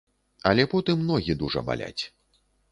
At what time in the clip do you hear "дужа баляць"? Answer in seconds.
1.45-2.03